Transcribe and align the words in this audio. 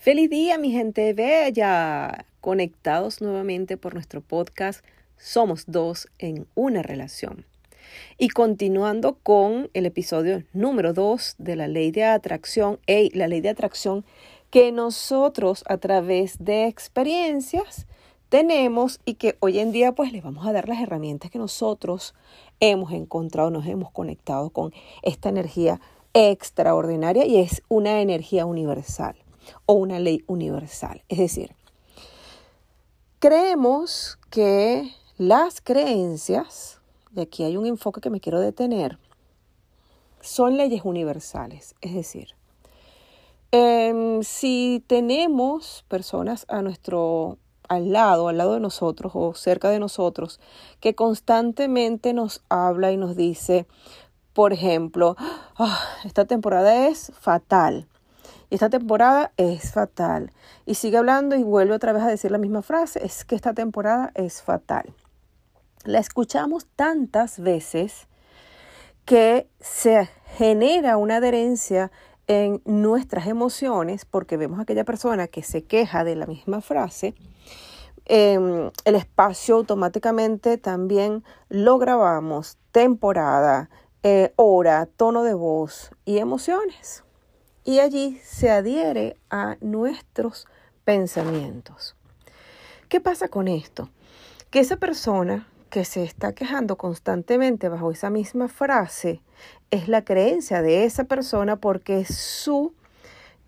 Feliz 0.00 0.30
día, 0.30 0.58
mi 0.58 0.70
gente 0.70 1.12
bella. 1.12 2.24
Conectados 2.40 3.20
nuevamente 3.20 3.76
por 3.76 3.94
nuestro 3.94 4.20
podcast 4.20 4.84
Somos 5.16 5.64
dos 5.66 6.06
en 6.20 6.46
una 6.54 6.84
relación. 6.84 7.44
Y 8.16 8.28
continuando 8.28 9.18
con 9.24 9.70
el 9.74 9.86
episodio 9.86 10.44
número 10.52 10.92
dos 10.92 11.34
de 11.38 11.56
la 11.56 11.66
ley 11.66 11.90
de 11.90 12.04
atracción, 12.04 12.78
hey, 12.86 13.10
la 13.12 13.26
ley 13.26 13.40
de 13.40 13.48
atracción 13.48 14.04
que 14.50 14.70
nosotros 14.70 15.64
a 15.66 15.78
través 15.78 16.36
de 16.38 16.68
experiencias 16.68 17.88
tenemos 18.28 19.00
y 19.04 19.14
que 19.14 19.36
hoy 19.40 19.58
en 19.58 19.72
día 19.72 19.96
pues 19.96 20.12
les 20.12 20.22
vamos 20.22 20.46
a 20.46 20.52
dar 20.52 20.68
las 20.68 20.80
herramientas 20.80 21.32
que 21.32 21.40
nosotros 21.40 22.14
hemos 22.60 22.92
encontrado, 22.92 23.50
nos 23.50 23.66
hemos 23.66 23.90
conectado 23.90 24.50
con 24.50 24.72
esta 25.02 25.28
energía 25.28 25.80
extraordinaria 26.14 27.26
y 27.26 27.38
es 27.38 27.62
una 27.68 28.00
energía 28.00 28.46
universal 28.46 29.16
o 29.66 29.74
una 29.74 29.98
ley 29.98 30.24
universal. 30.26 31.02
Es 31.08 31.18
decir, 31.18 31.54
creemos 33.18 34.18
que 34.30 34.92
las 35.16 35.60
creencias, 35.60 36.80
y 37.14 37.20
aquí 37.20 37.44
hay 37.44 37.56
un 37.56 37.66
enfoque 37.66 38.00
que 38.00 38.10
me 38.10 38.20
quiero 38.20 38.40
detener, 38.40 38.98
son 40.20 40.56
leyes 40.56 40.82
universales. 40.84 41.74
Es 41.80 41.94
decir, 41.94 42.34
em, 43.50 44.22
si 44.22 44.84
tenemos 44.86 45.84
personas 45.88 46.44
a 46.48 46.62
nuestro 46.62 47.38
al 47.68 47.92
lado, 47.92 48.28
al 48.28 48.38
lado 48.38 48.54
de 48.54 48.60
nosotros 48.60 49.12
o 49.14 49.34
cerca 49.34 49.68
de 49.68 49.78
nosotros, 49.78 50.40
que 50.80 50.94
constantemente 50.94 52.14
nos 52.14 52.42
habla 52.48 52.92
y 52.92 52.96
nos 52.96 53.14
dice, 53.14 53.66
por 54.32 54.52
ejemplo, 54.52 55.16
ah, 55.56 55.78
esta 56.04 56.24
temporada 56.24 56.88
es 56.88 57.12
fatal. 57.20 57.86
Esta 58.50 58.70
temporada 58.70 59.32
es 59.36 59.72
fatal. 59.72 60.32
Y 60.66 60.74
sigue 60.74 60.96
hablando 60.96 61.36
y 61.36 61.42
vuelve 61.42 61.74
otra 61.74 61.92
vez 61.92 62.02
a 62.02 62.08
decir 62.08 62.30
la 62.30 62.38
misma 62.38 62.62
frase, 62.62 63.04
es 63.04 63.24
que 63.24 63.34
esta 63.34 63.54
temporada 63.54 64.10
es 64.14 64.42
fatal. 64.42 64.94
La 65.84 65.98
escuchamos 65.98 66.66
tantas 66.76 67.38
veces 67.40 68.08
que 69.04 69.48
se 69.60 70.08
genera 70.36 70.96
una 70.96 71.16
adherencia 71.16 71.90
en 72.26 72.60
nuestras 72.64 73.26
emociones 73.26 74.04
porque 74.04 74.36
vemos 74.36 74.58
a 74.58 74.62
aquella 74.62 74.84
persona 74.84 75.28
que 75.28 75.42
se 75.42 75.64
queja 75.64 76.04
de 76.04 76.16
la 76.16 76.26
misma 76.26 76.60
frase 76.60 77.14
Em, 78.10 78.70
el 78.86 78.94
espacio 78.94 79.56
automáticamente 79.56 80.56
también 80.56 81.24
lo 81.50 81.76
grabamos, 81.76 82.56
temporada, 82.72 83.68
eh, 84.02 84.32
hora, 84.36 84.86
tono 84.86 85.24
de 85.24 85.34
voz 85.34 85.90
y 86.06 86.16
emociones. 86.16 87.04
Y 87.68 87.80
allí 87.80 88.18
se 88.24 88.50
adhiere 88.50 89.18
a 89.28 89.58
nuestros 89.60 90.46
pensamientos. 90.86 91.96
¿Qué 92.88 92.98
pasa 92.98 93.28
con 93.28 93.46
esto? 93.46 93.90
Que 94.48 94.60
esa 94.60 94.78
persona 94.78 95.46
que 95.68 95.84
se 95.84 96.02
está 96.02 96.32
quejando 96.32 96.78
constantemente 96.78 97.68
bajo 97.68 97.90
esa 97.90 98.08
misma 98.08 98.48
frase 98.48 99.20
es 99.70 99.86
la 99.86 100.02
creencia 100.02 100.62
de 100.62 100.86
esa 100.86 101.04
persona 101.04 101.56
porque 101.56 102.00
es 102.00 102.16
su 102.16 102.72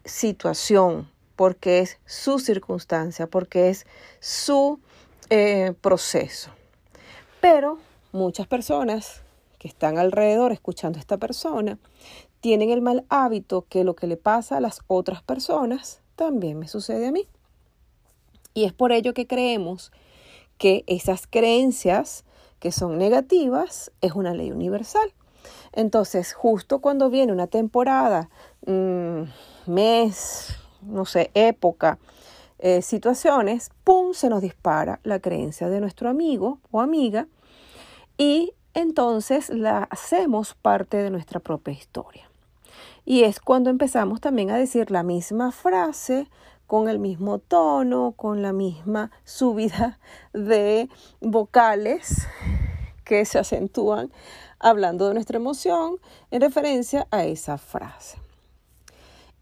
situación, 0.04 1.10
porque 1.34 1.78
es 1.78 1.98
su 2.04 2.40
circunstancia, 2.40 3.26
porque 3.26 3.70
es 3.70 3.86
su 4.18 4.80
eh, 5.30 5.72
proceso. 5.80 6.50
Pero 7.40 7.78
muchas 8.12 8.46
personas 8.46 9.22
que 9.58 9.68
están 9.68 9.96
alrededor 9.96 10.52
escuchando 10.52 10.98
a 10.98 11.00
esta 11.00 11.16
persona 11.16 11.78
tienen 12.40 12.70
el 12.70 12.82
mal 12.82 13.04
hábito 13.08 13.66
que 13.68 13.84
lo 13.84 13.94
que 13.94 14.06
le 14.06 14.16
pasa 14.16 14.56
a 14.56 14.60
las 14.60 14.80
otras 14.86 15.22
personas 15.22 16.00
también 16.16 16.58
me 16.58 16.68
sucede 16.68 17.06
a 17.06 17.12
mí. 17.12 17.28
Y 18.54 18.64
es 18.64 18.72
por 18.72 18.92
ello 18.92 19.14
que 19.14 19.26
creemos 19.26 19.92
que 20.58 20.84
esas 20.86 21.26
creencias 21.26 22.24
que 22.58 22.72
son 22.72 22.98
negativas 22.98 23.92
es 24.00 24.12
una 24.12 24.34
ley 24.34 24.52
universal. 24.52 25.12
Entonces, 25.72 26.34
justo 26.34 26.80
cuando 26.80 27.08
viene 27.10 27.32
una 27.32 27.46
temporada, 27.46 28.28
mm, 28.66 29.22
mes, 29.66 30.56
no 30.82 31.04
sé, 31.06 31.30
época, 31.34 31.98
eh, 32.58 32.82
situaciones, 32.82 33.70
¡pum!, 33.84 34.12
se 34.12 34.28
nos 34.28 34.42
dispara 34.42 35.00
la 35.02 35.20
creencia 35.20 35.70
de 35.70 35.80
nuestro 35.80 36.10
amigo 36.10 36.58
o 36.70 36.80
amiga 36.80 37.26
y 38.18 38.52
entonces 38.74 39.48
la 39.48 39.84
hacemos 39.84 40.54
parte 40.54 40.98
de 40.98 41.10
nuestra 41.10 41.40
propia 41.40 41.72
historia. 41.72 42.29
Y 43.10 43.24
es 43.24 43.40
cuando 43.40 43.70
empezamos 43.70 44.20
también 44.20 44.52
a 44.52 44.56
decir 44.56 44.92
la 44.92 45.02
misma 45.02 45.50
frase 45.50 46.28
con 46.68 46.88
el 46.88 47.00
mismo 47.00 47.40
tono, 47.40 48.12
con 48.12 48.40
la 48.40 48.52
misma 48.52 49.10
subida 49.24 49.98
de 50.32 50.88
vocales 51.20 52.28
que 53.02 53.24
se 53.24 53.40
acentúan 53.40 54.12
hablando 54.60 55.08
de 55.08 55.14
nuestra 55.14 55.38
emoción 55.38 55.96
en 56.30 56.40
referencia 56.40 57.08
a 57.10 57.24
esa 57.24 57.58
frase. 57.58 58.16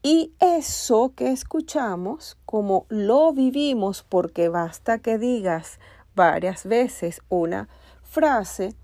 Y 0.03 0.33
eso 0.41 1.13
que 1.15 1.31
escuchamos, 1.31 2.39
como 2.47 2.87
lo 2.89 3.35
vivimos, 3.35 4.03
porque 4.03 4.49
basta 4.49 4.99
que 4.99 5.19
digas 5.19 5.79
varias 6.15 6.65
veces 6.65 7.21
una 7.29 7.69
frase 8.03 8.75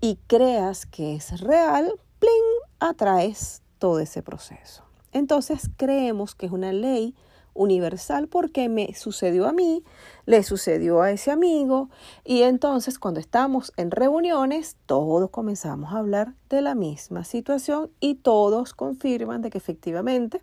y 0.00 0.16
creas 0.28 0.86
que 0.86 1.14
es 1.14 1.42
real, 1.42 2.00
¡pling! 2.20 2.32
atraes 2.80 3.60
todo 3.84 3.98
ese 3.98 4.22
proceso. 4.22 4.82
Entonces 5.12 5.68
creemos 5.76 6.34
que 6.34 6.46
es 6.46 6.52
una 6.52 6.72
ley 6.72 7.14
universal 7.52 8.28
porque 8.28 8.70
me 8.70 8.94
sucedió 8.94 9.46
a 9.46 9.52
mí, 9.52 9.84
le 10.24 10.42
sucedió 10.42 11.02
a 11.02 11.10
ese 11.10 11.30
amigo 11.30 11.90
y 12.24 12.44
entonces 12.44 12.98
cuando 12.98 13.20
estamos 13.20 13.74
en 13.76 13.90
reuniones 13.90 14.78
todos 14.86 15.28
comenzamos 15.28 15.92
a 15.92 15.98
hablar 15.98 16.32
de 16.48 16.62
la 16.62 16.74
misma 16.74 17.24
situación 17.24 17.90
y 18.00 18.14
todos 18.14 18.72
confirman 18.72 19.42
de 19.42 19.50
que 19.50 19.58
efectivamente 19.58 20.40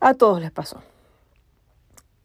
a 0.00 0.14
todos 0.14 0.40
les 0.40 0.50
pasó. 0.50 0.80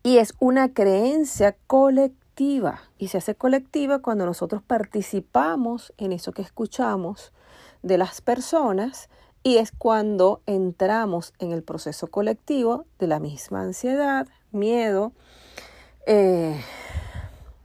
Y 0.01 0.19
es 0.19 0.33
una 0.39 0.73
creencia 0.73 1.57
colectiva 1.67 2.83
y 2.97 3.09
se 3.09 3.17
hace 3.17 3.35
colectiva 3.35 3.99
cuando 3.99 4.25
nosotros 4.25 4.61
participamos 4.65 5.93
en 5.97 6.13
eso 6.13 6.31
que 6.31 6.41
escuchamos 6.41 7.33
de 7.83 7.97
las 7.97 8.21
personas 8.21 9.09
y 9.47 9.59
es 9.59 9.71
cuando 9.71 10.41
entramos 10.45 11.33
en 11.39 11.53
el 11.53 11.63
proceso 11.63 12.07
colectivo 12.07 12.83
de 12.99 13.07
la 13.07 13.21
misma 13.21 13.61
ansiedad, 13.61 14.27
miedo, 14.51 15.13
eh, 16.05 16.61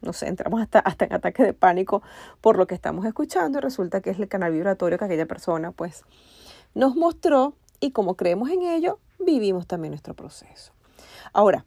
no 0.00 0.12
sé, 0.12 0.28
entramos 0.28 0.62
hasta, 0.62 0.78
hasta 0.78 1.06
en 1.06 1.12
ataque 1.12 1.42
de 1.42 1.54
pánico 1.54 2.00
por 2.40 2.56
lo 2.56 2.68
que 2.68 2.76
estamos 2.76 3.04
escuchando 3.04 3.58
y 3.58 3.62
resulta 3.62 4.00
que 4.00 4.10
es 4.10 4.20
el 4.20 4.28
canal 4.28 4.52
vibratorio 4.52 4.96
que 4.96 5.06
aquella 5.06 5.26
persona 5.26 5.72
pues 5.72 6.04
nos 6.72 6.94
mostró 6.94 7.54
y 7.80 7.90
como 7.90 8.14
creemos 8.14 8.50
en 8.50 8.62
ello, 8.62 9.00
vivimos 9.18 9.66
también 9.66 9.90
nuestro 9.90 10.14
proceso. 10.14 10.72
Ahora, 11.32 11.64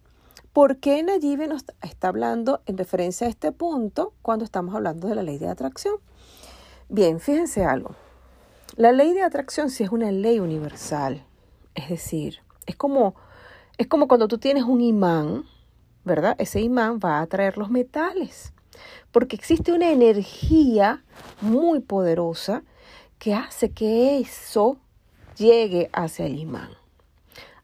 ¿por 0.53 0.77
qué 0.77 1.03
Nayibe 1.03 1.49
nos 1.49 1.65
está 1.81 2.07
hablando 2.07 2.61
en 2.67 2.77
referencia 2.77 3.27
a 3.27 3.29
este 3.29 3.51
punto 3.51 4.13
cuando 4.21 4.45
estamos 4.45 4.75
hablando 4.75 5.09
de 5.09 5.15
la 5.15 5.23
ley 5.23 5.39
de 5.39 5.49
atracción? 5.49 5.95
Bien, 6.87 7.19
fíjense 7.19 7.65
algo. 7.65 7.97
La 8.75 8.91
ley 8.91 9.13
de 9.13 9.23
atracción 9.23 9.69
sí 9.69 9.83
es 9.83 9.89
una 9.89 10.11
ley 10.11 10.39
universal. 10.39 11.23
Es 11.75 11.89
decir, 11.89 12.39
es 12.65 12.75
como, 12.75 13.15
es 13.77 13.87
como 13.87 14.07
cuando 14.07 14.27
tú 14.27 14.37
tienes 14.37 14.63
un 14.63 14.81
imán, 14.81 15.45
¿verdad? 16.03 16.35
Ese 16.39 16.61
imán 16.61 16.99
va 17.03 17.19
a 17.19 17.21
atraer 17.21 17.57
los 17.57 17.69
metales. 17.69 18.53
Porque 19.11 19.35
existe 19.35 19.71
una 19.71 19.91
energía 19.91 21.03
muy 21.39 21.79
poderosa 21.79 22.63
que 23.17 23.33
hace 23.33 23.71
que 23.71 24.19
eso 24.19 24.77
llegue 25.37 25.89
hacia 25.93 26.25
el 26.25 26.37
imán. 26.37 26.69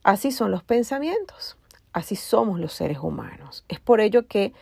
Así 0.02 0.32
son 0.32 0.50
los 0.50 0.62
pensamientos, 0.62 1.56
así 1.92 2.16
somos 2.16 2.58
los 2.58 2.72
seres 2.72 2.98
humanos. 2.98 3.64
Es 3.68 3.78
por 3.78 4.00
ello 4.00 4.26
que 4.26 4.52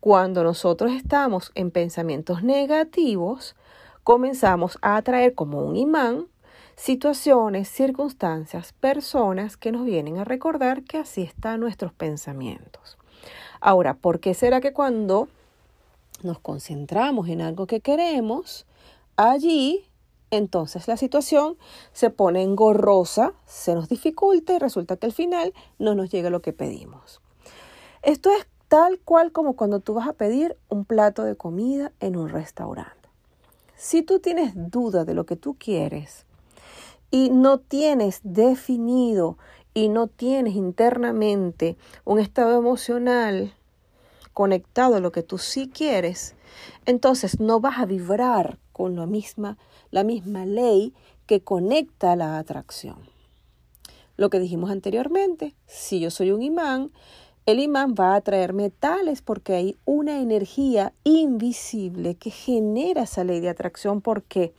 cuando 0.00 0.42
nosotros 0.42 0.92
estamos 0.92 1.52
en 1.54 1.70
pensamientos 1.70 2.42
negativos, 2.42 3.54
comenzamos 4.04 4.78
a 4.82 4.96
atraer 4.96 5.34
como 5.34 5.62
un 5.62 5.76
imán 5.76 6.26
situaciones, 6.76 7.68
circunstancias, 7.68 8.72
personas 8.72 9.56
que 9.56 9.70
nos 9.70 9.84
vienen 9.84 10.18
a 10.18 10.24
recordar 10.24 10.82
que 10.82 10.98
así 10.98 11.22
están 11.22 11.60
nuestros 11.60 11.92
pensamientos. 11.92 12.96
Ahora, 13.60 13.94
¿por 13.94 14.20
qué 14.20 14.32
será 14.32 14.60
que 14.60 14.72
cuando 14.72 15.28
nos 16.22 16.38
concentramos 16.38 17.28
en 17.28 17.42
algo 17.42 17.66
que 17.66 17.80
queremos, 17.80 18.66
allí 19.16 19.90
entonces 20.30 20.86
la 20.86 20.96
situación 20.96 21.56
se 21.92 22.10
pone 22.10 22.42
engorrosa, 22.42 23.34
se 23.46 23.74
nos 23.74 23.88
dificulta 23.88 24.54
y 24.54 24.58
resulta 24.58 24.96
que 24.96 25.06
al 25.06 25.12
final 25.12 25.52
no 25.78 25.94
nos 25.94 26.10
llega 26.10 26.30
lo 26.30 26.40
que 26.40 26.52
pedimos. 26.52 27.20
Esto 28.02 28.30
es 28.32 28.46
tal 28.68 29.00
cual 29.00 29.32
como 29.32 29.56
cuando 29.56 29.80
tú 29.80 29.94
vas 29.94 30.08
a 30.08 30.12
pedir 30.12 30.56
un 30.68 30.84
plato 30.84 31.24
de 31.24 31.36
comida 31.36 31.92
en 32.00 32.16
un 32.16 32.28
restaurante. 32.28 32.99
Si 33.80 34.02
tú 34.02 34.20
tienes 34.20 34.52
duda 34.54 35.06
de 35.06 35.14
lo 35.14 35.24
que 35.24 35.36
tú 35.36 35.56
quieres 35.58 36.26
y 37.10 37.30
no 37.30 37.56
tienes 37.56 38.20
definido 38.22 39.38
y 39.72 39.88
no 39.88 40.06
tienes 40.06 40.54
internamente 40.54 41.78
un 42.04 42.18
estado 42.18 42.58
emocional 42.58 43.54
conectado 44.34 44.96
a 44.96 45.00
lo 45.00 45.12
que 45.12 45.22
tú 45.22 45.38
sí 45.38 45.70
quieres, 45.72 46.34
entonces 46.84 47.40
no 47.40 47.60
vas 47.60 47.78
a 47.78 47.86
vibrar 47.86 48.58
con 48.74 48.96
la 48.96 49.06
misma, 49.06 49.56
la 49.90 50.04
misma 50.04 50.44
ley 50.44 50.92
que 51.24 51.40
conecta 51.40 52.16
la 52.16 52.36
atracción. 52.36 52.98
Lo 54.18 54.28
que 54.28 54.40
dijimos 54.40 54.70
anteriormente, 54.70 55.54
si 55.64 56.00
yo 56.00 56.10
soy 56.10 56.32
un 56.32 56.42
imán, 56.42 56.92
el 57.46 57.58
imán 57.58 57.94
va 57.98 58.12
a 58.12 58.16
atraer 58.16 58.52
metales 58.52 59.22
porque 59.22 59.54
hay 59.54 59.78
una 59.84 60.20
energía 60.20 60.92
invisible 61.04 62.14
que 62.14 62.30
genera 62.30 63.02
esa 63.02 63.24
ley 63.24 63.40
de 63.40 63.48
atracción. 63.48 64.00
¿Por 64.00 64.22
qué? 64.22 64.52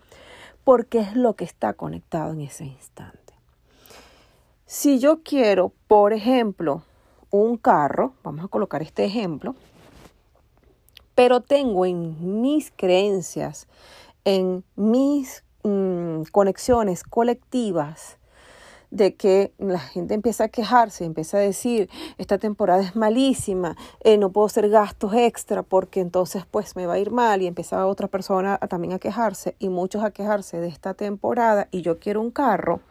Porque 0.63 0.99
es 0.99 1.15
lo 1.15 1.35
que 1.35 1.45
está 1.45 1.73
conectado 1.73 2.33
en 2.33 2.41
ese 2.41 2.65
instante. 2.65 3.19
Si 4.65 4.99
yo 4.99 5.21
quiero, 5.23 5.73
por 5.87 6.13
ejemplo, 6.13 6.83
un 7.29 7.57
carro, 7.57 8.13
vamos 8.23 8.45
a 8.45 8.47
colocar 8.47 8.81
este 8.81 9.05
ejemplo, 9.05 9.55
pero 11.15 11.41
tengo 11.41 11.85
en 11.85 12.41
mis 12.41 12.71
creencias, 12.71 13.67
en 14.23 14.63
mis 14.75 15.43
mm, 15.63 16.23
conexiones 16.31 17.03
colectivas, 17.03 18.17
de 18.91 19.15
que 19.15 19.53
la 19.57 19.79
gente 19.79 20.13
empieza 20.13 20.43
a 20.43 20.47
quejarse, 20.49 21.05
empieza 21.05 21.37
a 21.37 21.41
decir, 21.41 21.89
esta 22.17 22.37
temporada 22.37 22.83
es 22.83 22.95
malísima, 22.95 23.77
eh, 24.01 24.17
no 24.17 24.31
puedo 24.31 24.47
hacer 24.47 24.69
gastos 24.69 25.13
extra 25.13 25.63
porque 25.63 26.01
entonces 26.01 26.45
pues 26.49 26.75
me 26.75 26.85
va 26.85 26.93
a 26.93 26.99
ir 26.99 27.09
mal 27.11 27.41
y 27.41 27.47
empieza 27.47 27.87
otra 27.87 28.07
persona 28.07 28.59
a, 28.61 28.67
también 28.67 28.93
a 28.93 28.99
quejarse 28.99 29.55
y 29.59 29.69
muchos 29.69 30.03
a 30.03 30.11
quejarse 30.11 30.59
de 30.59 30.67
esta 30.67 30.93
temporada 30.93 31.69
y 31.71 31.81
yo 31.81 31.99
quiero 31.99 32.21
un 32.21 32.31
carro, 32.31 32.81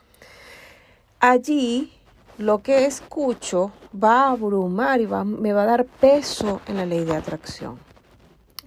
allí 1.20 1.92
lo 2.38 2.62
que 2.62 2.86
escucho 2.86 3.70
va 3.92 4.22
a 4.22 4.30
abrumar 4.30 5.02
y 5.02 5.06
va, 5.06 5.24
me 5.24 5.52
va 5.52 5.64
a 5.64 5.66
dar 5.66 5.84
peso 5.84 6.62
en 6.66 6.78
la 6.78 6.86
ley 6.86 7.04
de 7.04 7.14
atracción. 7.14 7.78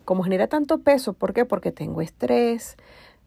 Como 0.05 0.23
genera 0.23 0.47
tanto 0.47 0.79
peso, 0.79 1.13
¿por 1.13 1.33
qué? 1.33 1.45
Porque 1.45 1.71
tengo 1.71 2.01
estrés, 2.01 2.77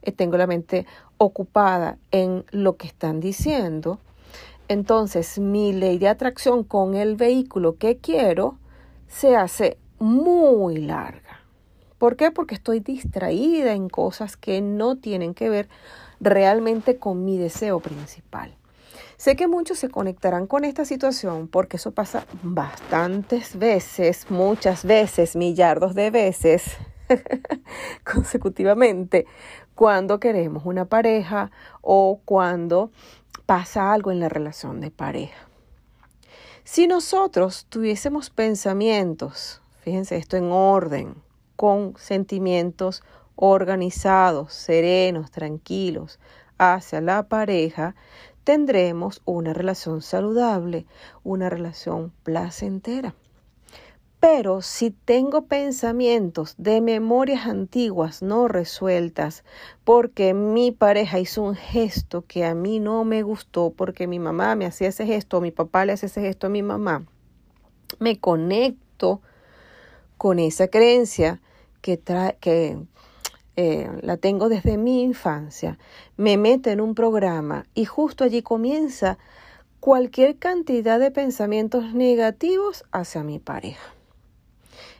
eh, 0.02 0.12
tengo 0.12 0.36
la 0.36 0.46
mente 0.46 0.86
ocupada 1.18 1.98
en 2.10 2.44
lo 2.50 2.76
que 2.76 2.86
están 2.86 3.20
diciendo, 3.20 3.98
entonces 4.68 5.38
mi 5.38 5.72
ley 5.72 5.98
de 5.98 6.08
atracción 6.08 6.64
con 6.64 6.94
el 6.94 7.16
vehículo 7.16 7.76
que 7.76 7.98
quiero 7.98 8.58
se 9.08 9.36
hace 9.36 9.78
muy 9.98 10.78
larga. 10.78 11.40
¿Por 11.98 12.16
qué? 12.16 12.30
Porque 12.30 12.54
estoy 12.54 12.80
distraída 12.80 13.72
en 13.72 13.88
cosas 13.88 14.36
que 14.36 14.60
no 14.60 14.96
tienen 14.96 15.34
que 15.34 15.48
ver 15.48 15.68
realmente 16.20 16.98
con 16.98 17.24
mi 17.24 17.38
deseo 17.38 17.80
principal. 17.80 18.54
Sé 19.16 19.34
que 19.34 19.48
muchos 19.48 19.78
se 19.78 19.88
conectarán 19.88 20.46
con 20.46 20.64
esta 20.64 20.84
situación 20.84 21.48
porque 21.48 21.78
eso 21.78 21.92
pasa 21.92 22.26
bastantes 22.42 23.58
veces, 23.58 24.26
muchas 24.30 24.84
veces, 24.84 25.36
millardos 25.36 25.94
de 25.94 26.10
veces 26.10 26.76
consecutivamente 28.04 29.26
cuando 29.76 30.18
queremos 30.18 30.64
una 30.64 30.86
pareja 30.86 31.52
o 31.82 32.20
cuando 32.24 32.90
pasa 33.44 33.92
algo 33.92 34.10
en 34.10 34.18
la 34.18 34.28
relación 34.28 34.80
de 34.80 34.90
pareja. 34.90 35.46
Si 36.64 36.88
nosotros 36.88 37.66
tuviésemos 37.68 38.30
pensamientos, 38.30 39.62
fíjense 39.82 40.16
esto 40.16 40.36
en 40.36 40.50
orden, 40.50 41.14
con 41.54 41.94
sentimientos 41.96 43.04
organizados, 43.36 44.52
serenos, 44.54 45.30
tranquilos 45.30 46.18
hacia 46.58 47.00
la 47.00 47.28
pareja, 47.28 47.94
tendremos 48.44 49.20
una 49.26 49.52
relación 49.52 50.00
saludable, 50.00 50.86
una 51.22 51.50
relación 51.50 52.12
placentera. 52.22 53.14
Pero 54.18 54.62
si 54.62 54.90
tengo 54.90 55.42
pensamientos 55.42 56.54
de 56.56 56.80
memorias 56.80 57.46
antiguas 57.46 58.22
no 58.22 58.48
resueltas, 58.48 59.44
porque 59.84 60.32
mi 60.32 60.72
pareja 60.72 61.18
hizo 61.18 61.42
un 61.42 61.54
gesto 61.54 62.24
que 62.26 62.44
a 62.44 62.54
mí 62.54 62.80
no 62.80 63.04
me 63.04 63.22
gustó, 63.22 63.72
porque 63.76 64.06
mi 64.06 64.18
mamá 64.18 64.56
me 64.56 64.66
hacía 64.66 64.88
ese 64.88 65.06
gesto, 65.06 65.40
mi 65.40 65.50
papá 65.50 65.84
le 65.84 65.92
hace 65.92 66.06
ese 66.06 66.22
gesto 66.22 66.46
a 66.46 66.50
mi 66.50 66.62
mamá, 66.62 67.04
me 67.98 68.18
conecto 68.18 69.20
con 70.16 70.38
esa 70.38 70.68
creencia 70.68 71.42
que, 71.82 72.00
que 72.40 72.78
eh, 73.56 73.90
la 74.00 74.16
tengo 74.16 74.48
desde 74.48 74.78
mi 74.78 75.02
infancia, 75.02 75.78
me 76.16 76.38
meto 76.38 76.70
en 76.70 76.80
un 76.80 76.94
programa 76.94 77.66
y 77.74 77.84
justo 77.84 78.24
allí 78.24 78.40
comienza 78.40 79.18
cualquier 79.78 80.38
cantidad 80.38 80.98
de 80.98 81.10
pensamientos 81.10 81.94
negativos 81.94 82.84
hacia 82.92 83.22
mi 83.22 83.38
pareja. 83.38 83.95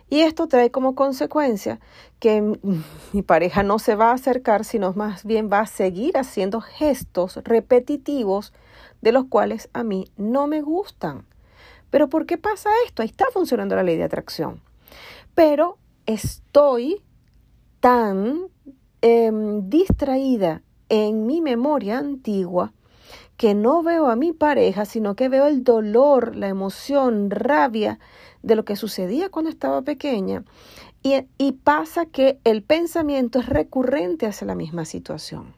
Y 0.08 0.20
esto 0.20 0.46
trae 0.46 0.70
como 0.70 0.94
consecuencia 0.94 1.80
que 2.18 2.58
mi 3.12 3.22
pareja 3.22 3.62
no 3.62 3.78
se 3.78 3.94
va 3.94 4.10
a 4.10 4.14
acercar, 4.14 4.64
sino 4.64 4.92
más 4.92 5.24
bien 5.24 5.50
va 5.52 5.60
a 5.60 5.66
seguir 5.66 6.16
haciendo 6.16 6.60
gestos 6.60 7.38
repetitivos 7.44 8.52
de 9.02 9.12
los 9.12 9.26
cuales 9.26 9.68
a 9.72 9.82
mí 9.82 10.10
no 10.16 10.46
me 10.46 10.62
gustan. 10.62 11.26
Pero 11.90 12.08
¿por 12.08 12.26
qué 12.26 12.38
pasa 12.38 12.70
esto? 12.86 13.02
Ahí 13.02 13.08
está 13.08 13.26
funcionando 13.32 13.76
la 13.76 13.82
ley 13.82 13.96
de 13.96 14.04
atracción. 14.04 14.60
Pero 15.34 15.78
estoy 16.06 17.02
tan 17.80 18.48
em, 19.02 19.68
distraída 19.68 20.62
en 20.88 21.26
mi 21.26 21.40
memoria 21.40 21.98
antigua 21.98 22.72
que 23.36 23.54
no 23.54 23.82
veo 23.82 24.08
a 24.08 24.16
mi 24.16 24.32
pareja, 24.32 24.84
sino 24.84 25.14
que 25.14 25.28
veo 25.28 25.46
el 25.46 25.62
dolor, 25.62 26.36
la 26.36 26.48
emoción, 26.48 27.30
rabia 27.30 27.98
de 28.46 28.54
lo 28.54 28.64
que 28.64 28.76
sucedía 28.76 29.28
cuando 29.28 29.50
estaba 29.50 29.82
pequeña. 29.82 30.44
Y, 31.02 31.14
y 31.36 31.52
pasa 31.52 32.06
que 32.06 32.38
el 32.44 32.62
pensamiento 32.62 33.40
es 33.40 33.46
recurrente 33.46 34.26
hacia 34.26 34.46
la 34.46 34.54
misma 34.54 34.84
situación. 34.84 35.54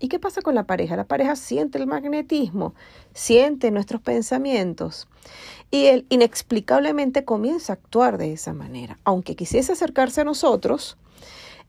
¿Y 0.00 0.08
qué 0.08 0.18
pasa 0.18 0.42
con 0.42 0.54
la 0.54 0.64
pareja? 0.64 0.96
La 0.96 1.04
pareja 1.04 1.36
siente 1.36 1.78
el 1.78 1.86
magnetismo, 1.86 2.74
siente 3.14 3.70
nuestros 3.70 4.00
pensamientos 4.00 5.08
y 5.70 5.86
él 5.86 6.06
inexplicablemente 6.08 7.24
comienza 7.24 7.74
a 7.74 7.76
actuar 7.76 8.18
de 8.18 8.32
esa 8.32 8.54
manera. 8.54 8.98
Aunque 9.04 9.36
quisiese 9.36 9.72
acercarse 9.72 10.22
a 10.22 10.24
nosotros, 10.24 10.96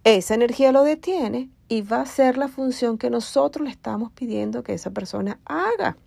esa 0.03 0.33
energía 0.33 0.71
lo 0.71 0.83
detiene 0.83 1.49
y 1.67 1.81
va 1.81 1.97
a 1.97 2.03
hacer 2.03 2.37
la 2.37 2.47
función 2.47 2.97
que 2.97 3.09
nosotros 3.09 3.65
le 3.65 3.71
estamos 3.71 4.11
pidiendo 4.13 4.63
que 4.63 4.73
esa 4.73 4.89
persona 4.89 5.39
haga. 5.45 5.97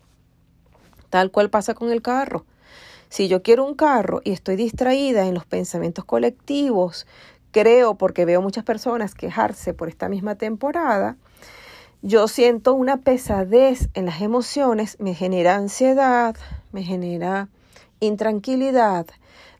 Tal 1.10 1.30
cual 1.30 1.50
pasa 1.50 1.74
con 1.74 1.92
el 1.92 2.02
carro. 2.02 2.46
Si 3.08 3.28
yo 3.28 3.42
quiero 3.42 3.64
un 3.64 3.74
carro 3.74 4.20
y 4.24 4.32
estoy 4.32 4.56
distraída 4.56 5.26
en 5.26 5.34
los 5.34 5.46
pensamientos 5.46 6.04
colectivos, 6.04 7.06
creo 7.50 7.94
porque 7.94 8.24
veo 8.24 8.42
muchas 8.42 8.64
personas 8.64 9.14
quejarse 9.14 9.74
por 9.74 9.88
esta 9.88 10.08
misma 10.08 10.34
temporada, 10.34 11.16
yo 12.02 12.28
siento 12.28 12.74
una 12.74 12.98
pesadez 12.98 13.88
en 13.94 14.04
las 14.04 14.20
emociones, 14.20 14.98
me 15.00 15.14
genera 15.14 15.54
ansiedad, 15.54 16.36
me 16.70 16.82
genera 16.82 17.48
intranquilidad. 18.00 19.06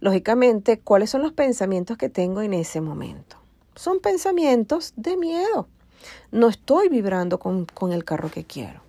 Lógicamente, 0.00 0.78
¿cuáles 0.78 1.08
son 1.08 1.22
los 1.22 1.32
pensamientos 1.32 1.96
que 1.96 2.10
tengo 2.10 2.42
en 2.42 2.52
ese 2.52 2.82
momento? 2.82 3.38
Son 3.76 4.00
pensamientos 4.00 4.92
de 4.96 5.16
miedo. 5.16 5.68
No 6.32 6.48
estoy 6.48 6.90
vibrando 6.90 7.38
con, 7.38 7.64
con 7.64 7.92
el 7.92 8.04
carro 8.04 8.30
que 8.30 8.44
quiero. 8.44 8.80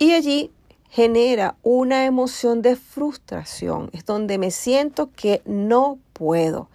Y 0.00 0.14
allí 0.14 0.50
genera 0.92 1.56
una 1.62 2.04
emoción 2.04 2.60
de 2.60 2.76
frustración. 2.76 3.88
Es 3.94 4.04
donde 4.04 4.36
me 4.36 4.50
siento 4.50 5.10
que 5.10 5.40
no 5.46 5.98
puedo, 6.12 6.68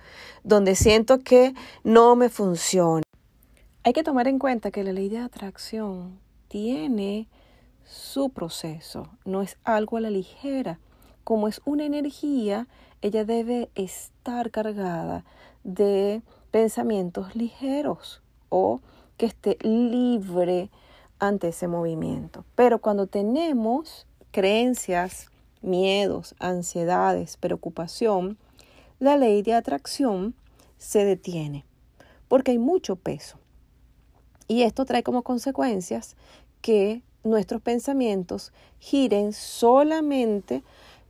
donde 0.43 0.73
siento 0.73 1.19
que 1.19 1.53
no 1.83 2.15
me 2.15 2.29
funciona. 2.29 3.03
Hay 3.83 3.93
que 3.93 4.01
tomar 4.01 4.27
en 4.27 4.39
cuenta 4.39 4.71
que 4.71 4.83
la 4.83 4.91
ley 4.91 5.07
de 5.07 5.19
atracción 5.19 6.19
tiene 6.47 7.27
su 7.85 8.31
proceso, 8.31 9.07
no 9.23 9.43
es 9.43 9.55
algo 9.63 9.97
a 9.97 10.01
la 10.01 10.09
ligera. 10.09 10.79
Como 11.23 11.47
es 11.47 11.61
una 11.63 11.85
energía, 11.85 12.67
ella 13.03 13.23
debe 13.23 13.69
estar 13.75 14.49
cargada 14.49 15.25
de 15.63 16.23
pensamientos 16.49 17.35
ligeros 17.35 18.23
o 18.49 18.81
que 19.17 19.27
esté 19.27 19.59
libre 19.61 20.71
ante 21.19 21.49
ese 21.49 21.67
movimiento. 21.67 22.45
Pero 22.55 22.79
cuando 22.79 23.07
tenemos 23.07 24.07
creencias, 24.31 25.31
miedos, 25.61 26.35
ansiedades, 26.39 27.37
preocupación, 27.37 28.37
la 28.99 29.17
ley 29.17 29.41
de 29.41 29.53
atracción 29.53 30.35
se 30.77 31.05
detiene 31.05 31.65
porque 32.27 32.51
hay 32.51 32.57
mucho 32.57 32.95
peso. 32.95 33.37
Y 34.47 34.63
esto 34.63 34.85
trae 34.85 35.03
como 35.03 35.23
consecuencias 35.23 36.15
que 36.61 37.03
nuestros 37.23 37.61
pensamientos 37.61 38.53
giren 38.79 39.33
solamente 39.33 40.63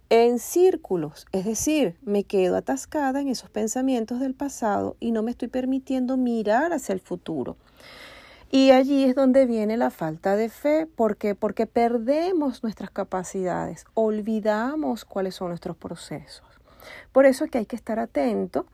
en 0.09 0.39
círculos, 0.39 1.25
es 1.33 1.43
decir, 1.43 1.97
me 2.01 2.23
quedo 2.23 2.55
atascada 2.55 3.19
en 3.19 3.27
esos 3.27 3.49
pensamientos 3.49 4.21
del 4.21 4.33
pasado 4.33 4.95
y 5.01 5.11
no 5.11 5.21
me 5.21 5.31
estoy 5.31 5.49
permitiendo 5.49 6.15
mirar 6.15 6.71
hacia 6.71 6.93
el 6.93 7.01
futuro. 7.01 7.57
Y 8.49 8.71
allí 8.71 9.03
es 9.03 9.15
donde 9.15 9.45
viene 9.45 9.75
la 9.75 9.89
falta 9.89 10.35
de 10.35 10.49
fe. 10.49 10.85
¿Por 10.85 11.17
qué? 11.17 11.35
Porque 11.35 11.67
perdemos 11.67 12.63
nuestras 12.63 12.89
capacidades, 12.89 13.85
olvidamos 13.93 15.03
cuáles 15.03 15.35
son 15.35 15.49
nuestros 15.49 15.75
procesos. 15.75 16.45
Por 17.11 17.25
eso 17.25 17.43
es 17.43 17.51
que 17.51 17.57
hay 17.57 17.65
que 17.65 17.75
estar 17.75 17.99
atento 17.99 18.65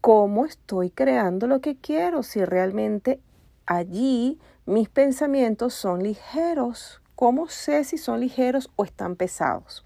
cómo 0.00 0.46
estoy 0.46 0.90
creando 0.90 1.46
lo 1.46 1.60
que 1.60 1.76
quiero, 1.76 2.22
si 2.22 2.44
realmente 2.44 3.20
allí 3.66 4.38
mis 4.66 4.88
pensamientos 4.88 5.74
son 5.74 6.02
ligeros. 6.02 7.02
¿Cómo 7.16 7.48
sé 7.48 7.84
si 7.84 7.98
son 7.98 8.20
ligeros 8.20 8.70
o 8.76 8.84
están 8.84 9.16
pesados? 9.16 9.84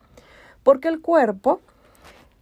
Porque 0.62 0.88
el 0.88 1.00
cuerpo 1.00 1.60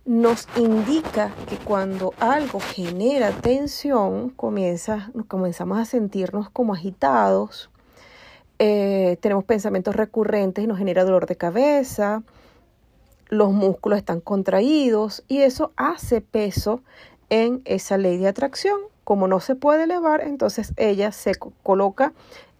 nos 0.04 0.48
indica 0.56 1.32
que 1.48 1.56
cuando 1.56 2.12
algo 2.18 2.60
genera 2.60 3.30
tensión, 3.30 4.30
comienza, 4.30 5.10
comenzamos 5.28 5.78
a 5.78 5.84
sentirnos 5.84 6.50
como 6.50 6.74
agitados, 6.74 7.70
eh, 8.58 9.16
tenemos 9.20 9.44
pensamientos 9.44 9.96
recurrentes 9.96 10.68
nos 10.68 10.78
genera 10.78 11.04
dolor 11.04 11.26
de 11.26 11.36
cabeza, 11.36 12.22
los 13.28 13.52
músculos 13.52 13.98
están 13.98 14.20
contraídos 14.20 15.24
y 15.26 15.38
eso 15.38 15.72
hace 15.76 16.20
peso 16.20 16.80
en 17.30 17.62
esa 17.64 17.96
ley 17.96 18.18
de 18.18 18.28
atracción. 18.28 18.78
Como 19.04 19.26
no 19.26 19.40
se 19.40 19.56
puede 19.56 19.84
elevar, 19.84 20.20
entonces 20.20 20.74
ella 20.76 21.10
se 21.10 21.34
coloca 21.62 22.12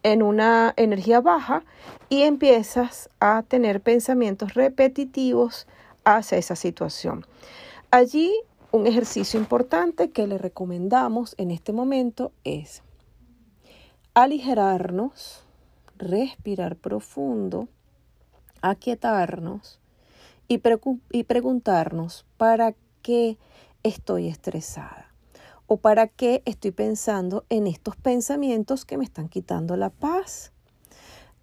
en 0.03 0.23
una 0.23 0.75
energía 0.77 1.21
baja 1.21 1.63
y 2.09 2.23
empiezas 2.23 3.09
a 3.21 3.45
tener 3.47 3.81
pensamientos 3.81 4.55
repetitivos 4.55 5.69
hacia 6.05 6.39
esa 6.39 6.57
situación. 6.57 7.27
Allí 7.91 8.33
un 8.73 8.87
ejercicio 8.87 9.39
importante 9.39 10.11
que 10.11 10.27
le 10.27 10.39
recomendamos 10.39 11.35
en 11.37 11.51
este 11.51 11.73
momento 11.73 12.33
es 12.43 12.83
aligerarnos, 14.15 15.45
respirar 15.99 16.77
profundo, 16.77 17.69
aquietarnos 18.63 19.79
y, 20.49 20.61
y 21.11 21.25
preguntarnos 21.25 22.25
para 22.39 22.75
qué 23.03 23.37
estoy 23.83 24.29
estresada 24.29 25.13
o 25.67 25.77
para 25.77 26.07
qué 26.07 26.43
estoy 26.47 26.71
pensando 26.71 27.45
en 27.51 27.67
estos 27.67 27.97
pensamientos 27.97 28.85
que 28.85 28.97
me 28.97 29.05
están 29.05 29.29
quitando 29.29 29.77
la 29.77 29.91
paz. 29.91 30.53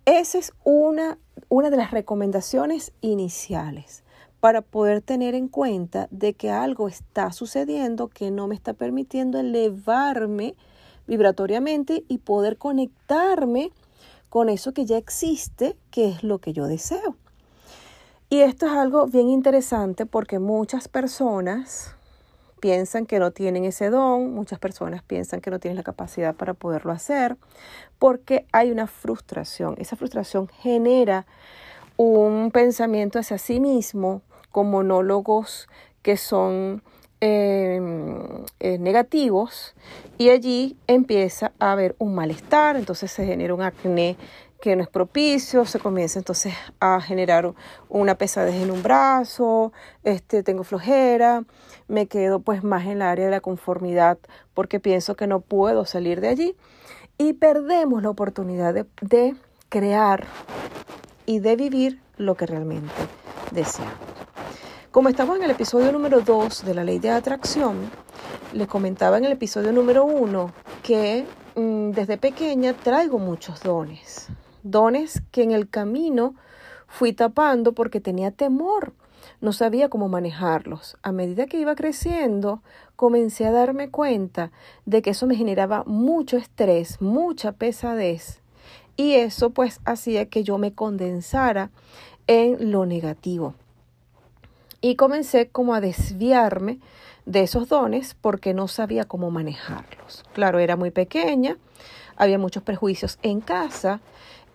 Esa 0.05 0.39
es 0.39 0.53
una, 0.63 1.19
una 1.47 1.69
de 1.69 1.77
las 1.77 1.91
recomendaciones 1.91 2.91
iniciales 3.01 4.03
para 4.39 4.62
poder 4.62 5.01
tener 5.01 5.36
en 5.36 5.48
cuenta 5.48 6.08
de 6.12 6.34
que 6.34 6.50
algo 6.50 6.88
está 6.88 7.31
sucediendo 7.31 8.08
que 8.08 8.31
no 8.31 8.48
me 8.48 8.55
está 8.55 8.74
permitiendo 8.74 9.39
elevarme 9.39 10.55
vibratoriamente 11.08 12.03
y 12.08 12.19
poder 12.19 12.58
conectarme 12.58 13.72
con 14.29 14.48
eso 14.48 14.74
que 14.74 14.86
ya 14.86 14.98
existe, 14.98 15.75
que 15.91 16.10
es 16.10 16.24
lo 16.24 16.38
que 16.39 16.53
yo 16.53 16.67
deseo. 16.67 17.15
Y 18.29 18.41
esto 18.41 18.67
es 18.67 18.74
algo 18.74 19.08
bien 19.08 19.29
interesante 19.29 20.05
porque 20.05 20.38
muchas 20.38 20.88
personas 20.88 21.96
piensan 22.60 23.05
que 23.05 23.19
no 23.19 23.31
tienen 23.31 23.65
ese 23.65 23.89
don, 23.89 24.34
muchas 24.34 24.60
personas 24.60 25.01
piensan 25.01 25.41
que 25.41 25.50
no 25.50 25.60
tienen 25.60 25.77
la 25.77 25.84
capacidad 25.84 26.36
para 26.36 26.53
poderlo 26.53 26.91
hacer, 26.91 27.38
porque 27.98 28.46
hay 28.51 28.72
una 28.72 28.86
frustración. 28.86 29.75
Esa 29.79 29.96
frustración 29.96 30.48
genera 30.48 31.25
un 31.98 32.51
pensamiento 32.51 33.17
hacia 33.17 33.38
sí 33.38 33.60
mismo 33.60 34.22
con 34.51 34.70
monólogos 34.70 35.68
que 36.01 36.18
son 36.18 36.82
em, 37.22 38.46
eh, 38.60 38.77
negativos 38.79 39.75
y 40.18 40.29
allí 40.29 40.77
empieza 40.88 41.51
a 41.60 41.74
haber 41.74 41.96
un 42.00 42.15
malestar, 42.15 42.75
entonces 42.77 43.12
se 43.12 43.25
genera 43.25 43.53
un 43.53 43.62
acné 43.62 44.15
que 44.62 44.75
no 44.75 44.84
es 44.84 44.89
propicio, 44.89 45.65
se 45.65 45.79
comienza 45.79 46.20
entonces 46.20 46.53
a 46.79 47.00
generar 47.00 47.53
una 47.88 48.15
pesadez 48.15 48.56
en 48.56 48.72
un 48.72 48.84
brazo, 48.84 49.72
este, 50.03 50.44
tengo 50.44 50.63
flojera, 50.63 51.44
me 51.88 52.08
quedo 52.08 52.41
pues 52.41 52.63
más 52.63 52.84
en 52.86 52.91
el 52.91 53.01
área 53.01 53.25
de 53.25 53.32
la 53.32 53.41
conformidad 53.41 54.18
porque 54.53 54.79
pienso 54.79 55.15
que 55.15 55.27
no 55.27 55.39
puedo 55.39 55.86
salir 55.86 56.20
de 56.20 56.27
allí 56.27 56.56
y 57.18 57.34
perdemos 57.34 58.03
la 58.03 58.10
oportunidad 58.10 58.74
de, 58.74 58.86
de 59.01 59.36
crear 59.70 60.25
y 61.25 61.39
de 61.39 61.56
vivir 61.56 62.01
lo 62.18 62.36
que 62.36 62.46
realmente 62.46 62.91
deseamos. 63.51 64.18
Como 64.91 65.10
estamos 65.10 65.38
en 65.38 65.43
el 65.43 65.51
episodio 65.51 65.91
número 65.91 66.22
2 66.22 66.65
de 66.65 66.74
la 66.74 66.84
ley 66.84 67.00
de 67.00 67.12
atracción, 67.12 67.77
les 68.53 68.67
comentaba 68.67 69.17
en 69.17 69.25
el 69.25 69.34
episodio 69.34 69.72
número 69.72 70.03
1 70.03 70.51
que 70.84 71.25
mm, 71.55 71.91
desde 71.91 72.17
pequeña 72.17 72.74
traigo 72.74 73.19
muchos 73.19 73.62
dones 73.62 74.29
dones 74.63 75.22
que 75.31 75.43
en 75.43 75.51
el 75.51 75.69
camino 75.69 76.36
fui 76.88 77.13
tapando 77.13 77.74
porque 77.74 78.01
tenía 78.01 78.31
temor, 78.31 78.93
no 79.41 79.53
sabía 79.53 79.89
cómo 79.89 80.10
manejarlos. 80.10 80.98
A 81.03 81.12
medida 81.12 81.46
que 81.46 81.60
iba 81.60 81.75
creciendo, 81.75 82.62
comencé 82.96 83.46
a 83.46 83.51
darme 83.51 83.89
cuenta 83.89 84.51
de 84.86 85.01
que 85.01 85.12
eso 85.12 85.27
me 85.27 85.36
generaba 85.36 85.84
mucho 85.86 86.38
estrés, 86.38 87.01
mucha 87.01 87.51
pesadez, 87.53 88.41
y 88.96 89.13
eso 89.13 89.51
pues 89.51 89.79
hacía 89.86 90.25
que 90.25 90.43
yo 90.43 90.58
me 90.58 90.74
condensara 90.74 91.72
en 92.27 92.72
lo 92.72 92.86
negativo. 92.86 93.53
Y 94.81 94.95
comencé 94.95 95.50
como 95.50 95.74
a 95.74 95.81
desviarme 95.81 96.79
de 97.25 97.41
esos 97.41 97.69
dones 97.69 98.15
porque 98.19 98.53
no 98.53 98.67
sabía 98.67 99.05
cómo 99.05 99.29
manejarlos. 99.31 100.24
Claro, 100.33 100.59
era 100.59 100.75
muy 100.75 100.91
pequeña, 100.91 101.57
había 102.15 102.38
muchos 102.38 102.63
prejuicios 102.63 103.19
en 103.21 103.41
casa 103.41 104.01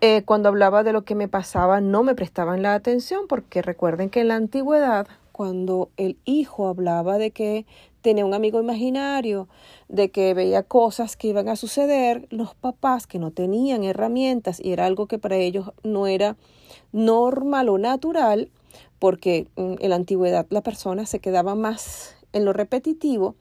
eh, 0.01 0.23
cuando 0.25 0.49
hablaba 0.49 0.83
de 0.83 0.91
lo 0.91 1.03
que 1.05 1.15
me 1.15 1.27
pasaba 1.27 1.79
no 1.79 2.03
me 2.03 2.15
prestaban 2.15 2.61
la 2.61 2.75
atención 2.75 3.27
porque 3.27 3.61
recuerden 3.61 4.09
que 4.09 4.21
en 4.21 4.27
la 4.27 4.35
antigüedad 4.35 5.07
cuando 5.31 5.89
el 5.97 6.17
hijo 6.25 6.67
hablaba 6.67 7.17
de 7.17 7.31
que 7.31 7.65
tenía 8.01 8.25
un 8.25 8.33
amigo 8.33 8.61
imaginario, 8.61 9.47
de 9.89 10.11
que 10.11 10.33
veía 10.33 10.63
cosas 10.63 11.17
que 11.17 11.29
iban 11.29 11.49
a 11.49 11.55
suceder, 11.55 12.27
los 12.29 12.53
papás 12.55 13.07
que 13.07 13.19
no 13.19 13.31
tenían 13.31 13.83
herramientas 13.83 14.59
y 14.63 14.71
era 14.71 14.85
algo 14.85 15.07
que 15.07 15.17
para 15.17 15.37
ellos 15.37 15.71
no 15.83 16.07
era 16.07 16.37
normal 16.91 17.69
o 17.69 17.77
natural, 17.77 18.49
porque 18.99 19.47
en 19.55 19.89
la 19.89 19.95
antigüedad 19.95 20.45
la 20.49 20.61
persona 20.61 21.05
se 21.05 21.19
quedaba 21.19 21.55
más 21.55 22.15
en 22.33 22.45
lo 22.45 22.53
repetitivo, 22.53 23.35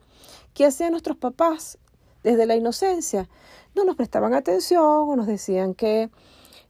¿qué 0.52 0.66
hacían 0.66 0.92
nuestros 0.92 1.16
papás 1.16 1.78
desde 2.22 2.46
la 2.46 2.56
inocencia? 2.56 3.28
No 3.74 3.84
nos 3.84 3.96
prestaban 3.96 4.34
atención 4.34 4.84
o 4.84 5.16
nos 5.16 5.26
decían 5.26 5.74
que 5.74 6.10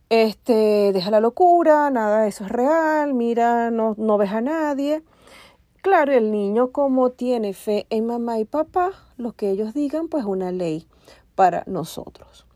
este, 0.09 0.93
deja 0.93 1.11
la 1.11 1.21
locura, 1.21 1.91
nada 1.91 2.23
de 2.23 2.29
eso 2.29 2.45
es 2.45 2.51
real, 2.51 3.15
mira, 3.15 3.71
no, 3.71 3.95
no 3.99 4.19
ves 4.19 4.33
a 4.33 4.41
nadie. 4.41 5.03
Claro, 5.83 6.13
el 6.13 6.31
niño 6.31 6.73
como 6.73 7.11
tiene 7.11 7.53
fe 7.53 7.87
en 7.91 8.07
mamá 8.07 8.39
y 8.39 8.45
papá, 8.45 8.93
lo 9.17 9.33
que 9.33 9.51
ellos 9.51 9.75
digan, 9.75 10.09
pues 10.09 10.25
una 10.25 10.51
ley 10.51 10.87
para 11.35 11.65
nosotros. 11.67 12.47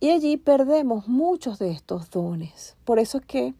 Y 0.00 0.10
allí 0.10 0.36
perdemos 0.36 1.08
muchos 1.08 1.58
de 1.58 1.72
estos 1.72 2.10
dones. 2.10 2.76
Por 2.84 3.00
eso 3.00 3.18
es 3.18 3.26
que 3.26 3.54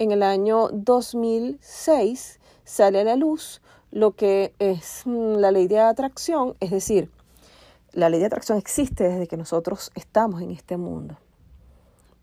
en 0.00 0.12
el 0.12 0.22
año 0.22 0.68
2006 0.72 2.40
sale 2.64 3.00
a 3.02 3.04
la 3.04 3.16
luz 3.16 3.60
lo 3.90 4.12
que 4.12 4.54
es 4.58 5.02
mm, 5.04 5.34
la 5.34 5.52
ley 5.52 5.68
de 5.68 5.78
atracción, 5.78 6.56
es 6.60 6.70
decir, 6.70 7.10
la 7.92 8.08
ley 8.08 8.18
de 8.18 8.26
atracción 8.26 8.56
existe 8.56 9.04
desde 9.04 9.26
que 9.26 9.36
nosotros 9.36 9.90
estamos 9.94 10.40
en 10.40 10.52
este 10.52 10.78
mundo. 10.78 11.18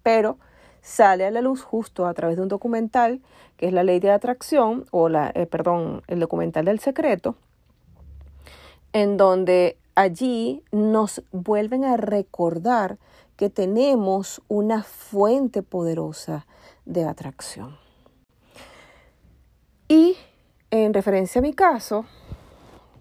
Pero 0.01 0.39
sale 0.81 1.27
a 1.27 1.31
la 1.31 1.41
luz 1.41 1.61
justo 1.61 2.07
a 2.07 2.15
través 2.15 2.37
de 2.37 2.41
un 2.41 2.47
documental 2.47 3.21
que 3.57 3.67
es 3.67 3.73
la 3.73 3.83
ley 3.83 3.99
de 3.99 4.09
atracción 4.09 4.85
o 4.89 5.07
la, 5.07 5.31
eh, 5.35 5.45
perdón, 5.45 6.01
el 6.07 6.19
documental 6.19 6.65
del 6.65 6.79
secreto, 6.79 7.35
en 8.91 9.17
donde 9.17 9.77
allí 9.93 10.63
nos 10.71 11.21
vuelven 11.31 11.85
a 11.85 11.95
recordar 11.95 12.97
que 13.35 13.51
tenemos 13.51 14.41
una 14.47 14.81
fuente 14.81 15.61
poderosa 15.61 16.47
de 16.87 17.05
atracción. 17.05 17.77
Y 19.87 20.15
en 20.71 20.93
referencia 20.93 21.39
a 21.39 21.41
mi 21.41 21.53
caso, 21.53 22.05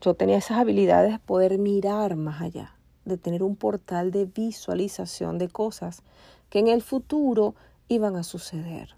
yo 0.00 0.14
tenía 0.14 0.38
esas 0.38 0.58
habilidades 0.58 1.12
de 1.12 1.18
poder 1.20 1.58
mirar 1.58 2.16
más 2.16 2.42
allá, 2.42 2.76
de 3.04 3.16
tener 3.16 3.42
un 3.42 3.56
portal 3.56 4.10
de 4.10 4.26
visualización 4.26 5.38
de 5.38 5.48
cosas 5.48 6.02
que 6.50 6.58
en 6.58 6.68
el 6.68 6.82
futuro 6.82 7.54
iban 7.88 8.16
a 8.16 8.22
suceder. 8.22 8.94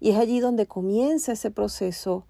Y 0.00 0.10
es 0.10 0.18
allí 0.18 0.40
donde 0.40 0.66
comienza 0.66 1.32
ese 1.32 1.50
proceso 1.50 2.26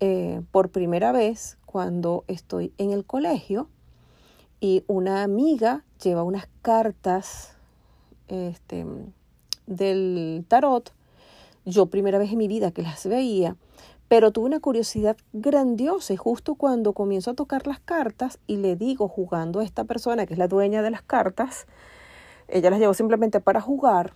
eh, 0.00 0.42
por 0.52 0.70
primera 0.70 1.12
vez 1.12 1.58
cuando 1.66 2.24
estoy 2.26 2.72
en 2.78 2.90
el 2.90 3.04
colegio 3.04 3.68
y 4.60 4.84
una 4.86 5.22
amiga 5.22 5.84
lleva 6.02 6.22
unas 6.22 6.48
cartas 6.62 7.56
este, 8.28 8.86
del 9.66 10.44
tarot. 10.48 10.92
Yo 11.70 11.86
primera 11.86 12.18
vez 12.18 12.32
en 12.32 12.38
mi 12.38 12.48
vida 12.48 12.72
que 12.72 12.82
las 12.82 13.06
veía, 13.06 13.56
pero 14.08 14.32
tuve 14.32 14.46
una 14.46 14.58
curiosidad 14.58 15.16
grandiosa 15.32 16.12
y 16.12 16.16
justo 16.16 16.56
cuando 16.56 16.94
comienzo 16.94 17.30
a 17.30 17.34
tocar 17.34 17.68
las 17.68 17.78
cartas 17.78 18.40
y 18.48 18.56
le 18.56 18.74
digo 18.74 19.06
jugando 19.06 19.60
a 19.60 19.64
esta 19.64 19.84
persona 19.84 20.26
que 20.26 20.32
es 20.34 20.38
la 20.38 20.48
dueña 20.48 20.82
de 20.82 20.90
las 20.90 21.02
cartas, 21.02 21.68
ella 22.48 22.70
las 22.70 22.80
llevó 22.80 22.92
simplemente 22.92 23.38
para 23.38 23.60
jugar, 23.60 24.14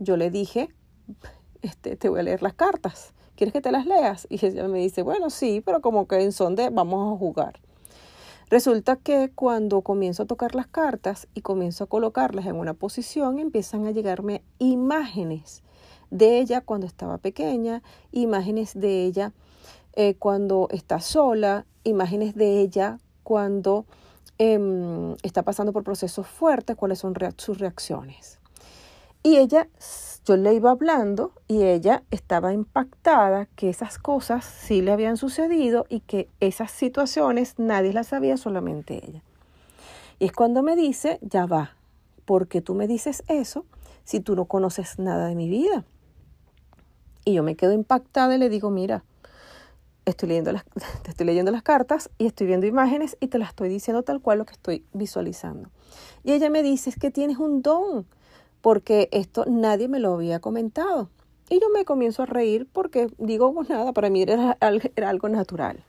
yo 0.00 0.16
le 0.16 0.30
dije, 0.30 0.68
este, 1.62 1.94
te 1.94 2.08
voy 2.08 2.18
a 2.18 2.22
leer 2.24 2.42
las 2.42 2.54
cartas. 2.54 3.14
¿Quieres 3.36 3.52
que 3.52 3.60
te 3.60 3.70
las 3.70 3.86
leas? 3.86 4.26
Y 4.28 4.44
ella 4.44 4.66
me 4.66 4.80
dice, 4.80 5.02
bueno, 5.02 5.30
sí, 5.30 5.62
pero 5.64 5.80
como 5.80 6.08
que 6.08 6.20
en 6.20 6.32
son 6.32 6.56
vamos 6.56 7.14
a 7.14 7.18
jugar. 7.18 7.60
Resulta 8.50 8.96
que 8.96 9.30
cuando 9.32 9.82
comienzo 9.82 10.24
a 10.24 10.26
tocar 10.26 10.56
las 10.56 10.66
cartas 10.66 11.28
y 11.34 11.42
comienzo 11.42 11.84
a 11.84 11.86
colocarlas 11.86 12.46
en 12.46 12.56
una 12.56 12.74
posición, 12.74 13.38
empiezan 13.38 13.86
a 13.86 13.92
llegarme 13.92 14.42
imágenes 14.58 15.62
de 16.10 16.38
ella 16.38 16.60
cuando 16.60 16.86
estaba 16.86 17.18
pequeña, 17.18 17.82
imágenes 18.12 18.78
de 18.78 19.04
ella 19.04 19.32
eh, 19.94 20.14
cuando 20.14 20.68
está 20.70 21.00
sola, 21.00 21.66
imágenes 21.82 22.36
de 22.36 22.60
ella 22.60 22.98
cuando 23.24 23.84
em, 24.38 25.16
está 25.22 25.42
pasando 25.42 25.72
por 25.72 25.82
procesos 25.82 26.26
fuertes, 26.26 26.76
cuáles 26.76 27.00
son 27.00 27.14
sus 27.36 27.58
reacciones. 27.58 28.38
Y 29.24 29.38
ella, 29.38 29.68
yo 30.24 30.36
le 30.36 30.54
iba 30.54 30.70
hablando 30.70 31.32
y 31.48 31.64
ella 31.64 32.04
estaba 32.12 32.52
impactada 32.52 33.46
que 33.56 33.68
esas 33.68 33.98
cosas 33.98 34.44
sí 34.44 34.82
le 34.82 34.92
habían 34.92 35.16
sucedido 35.16 35.84
y 35.88 36.00
que 36.00 36.28
esas 36.38 36.70
situaciones 36.70 37.54
nadie 37.58 37.92
las 37.92 38.06
sabía, 38.06 38.36
solamente 38.36 39.04
ella. 39.04 39.22
Y 40.20 40.26
es 40.26 40.32
cuando 40.32 40.62
me 40.62 40.76
dice, 40.76 41.18
ya 41.22 41.46
va, 41.46 41.72
¿por 42.24 42.46
qué 42.46 42.60
tú 42.60 42.74
me 42.74 42.86
dices 42.86 43.24
eso 43.26 43.64
si 44.04 44.20
tú 44.20 44.36
no 44.36 44.44
conoces 44.44 44.98
nada 44.98 45.26
de 45.26 45.34
mi 45.34 45.48
vida? 45.48 45.84
Y 47.28 47.34
yo 47.34 47.42
me 47.42 47.56
quedo 47.56 47.74
impactada 47.74 48.34
y 48.34 48.38
le 48.38 48.48
digo, 48.48 48.70
mira, 48.70 49.04
estoy 50.06 50.30
leyendo 50.30 50.50
las, 50.50 50.64
te 51.02 51.10
estoy 51.10 51.26
leyendo 51.26 51.50
las 51.50 51.62
cartas 51.62 52.08
y 52.16 52.24
estoy 52.24 52.46
viendo 52.46 52.66
imágenes 52.66 53.18
y 53.20 53.26
te 53.26 53.36
las 53.36 53.50
estoy 53.50 53.68
diciendo 53.68 54.02
tal 54.02 54.22
cual 54.22 54.38
lo 54.38 54.46
que 54.46 54.54
estoy 54.54 54.82
visualizando. 54.94 55.68
Y 56.24 56.32
ella 56.32 56.48
me 56.48 56.62
dice, 56.62 56.88
es 56.88 56.96
que 56.96 57.10
tienes 57.10 57.36
un 57.36 57.60
don 57.60 58.06
porque 58.62 59.10
esto 59.12 59.44
nadie 59.46 59.88
me 59.88 59.98
lo 59.98 60.14
había 60.14 60.40
comentado. 60.40 61.10
Y 61.50 61.60
yo 61.60 61.68
me 61.68 61.84
comienzo 61.84 62.22
a 62.22 62.26
reír 62.26 62.66
porque 62.72 63.10
digo, 63.18 63.52
pues 63.52 63.68
nada, 63.68 63.92
para 63.92 64.08
mí 64.08 64.22
era, 64.22 64.56
era 64.96 65.10
algo 65.10 65.28
natural. 65.28 65.84